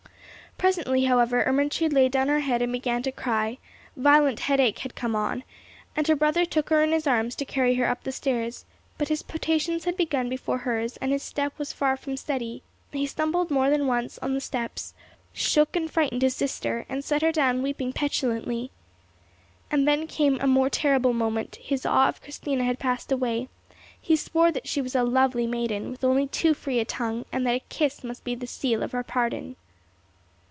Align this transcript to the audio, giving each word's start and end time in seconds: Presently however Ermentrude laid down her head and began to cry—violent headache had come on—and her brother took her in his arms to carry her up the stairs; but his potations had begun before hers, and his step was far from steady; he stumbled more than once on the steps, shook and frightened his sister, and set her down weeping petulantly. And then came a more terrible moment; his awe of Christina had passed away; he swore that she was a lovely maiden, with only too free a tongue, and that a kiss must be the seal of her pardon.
Presently 0.57 1.05
however 1.05 1.43
Ermentrude 1.47 1.91
laid 1.91 2.11
down 2.11 2.27
her 2.27 2.41
head 2.41 2.61
and 2.61 2.71
began 2.71 3.01
to 3.03 3.11
cry—violent 3.11 4.41
headache 4.41 4.77
had 4.79 4.93
come 4.93 5.15
on—and 5.15 6.07
her 6.07 6.15
brother 6.15 6.45
took 6.45 6.69
her 6.69 6.83
in 6.83 6.91
his 6.91 7.07
arms 7.07 7.33
to 7.37 7.45
carry 7.45 7.73
her 7.75 7.87
up 7.87 8.03
the 8.03 8.11
stairs; 8.11 8.63
but 8.99 9.07
his 9.07 9.23
potations 9.23 9.85
had 9.85 9.97
begun 9.97 10.29
before 10.29 10.59
hers, 10.59 10.97
and 10.97 11.11
his 11.11 11.23
step 11.23 11.57
was 11.57 11.73
far 11.73 11.97
from 11.97 12.15
steady; 12.15 12.61
he 12.91 13.07
stumbled 13.07 13.49
more 13.49 13.71
than 13.71 13.87
once 13.87 14.19
on 14.19 14.35
the 14.35 14.39
steps, 14.41 14.93
shook 15.33 15.75
and 15.75 15.89
frightened 15.89 16.21
his 16.21 16.35
sister, 16.35 16.85
and 16.87 17.03
set 17.03 17.23
her 17.23 17.31
down 17.31 17.63
weeping 17.63 17.91
petulantly. 17.91 18.69
And 19.71 19.87
then 19.87 20.05
came 20.05 20.37
a 20.41 20.45
more 20.47 20.69
terrible 20.69 21.13
moment; 21.13 21.55
his 21.55 21.87
awe 21.87 22.07
of 22.07 22.21
Christina 22.21 22.65
had 22.65 22.77
passed 22.77 23.11
away; 23.11 23.49
he 23.99 24.15
swore 24.15 24.51
that 24.51 24.67
she 24.67 24.79
was 24.81 24.93
a 24.93 25.03
lovely 25.03 25.47
maiden, 25.47 25.89
with 25.89 26.03
only 26.03 26.27
too 26.27 26.53
free 26.53 26.77
a 26.79 26.85
tongue, 26.85 27.25
and 27.31 27.47
that 27.47 27.55
a 27.55 27.63
kiss 27.69 28.03
must 28.03 28.23
be 28.23 28.35
the 28.35 28.45
seal 28.45 28.83
of 28.83 28.91
her 28.91 29.03
pardon. 29.03 29.55